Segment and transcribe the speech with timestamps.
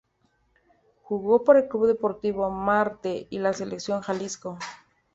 [1.03, 4.57] Jugó para el Club Deportivo Marte y la Selección Jalisco.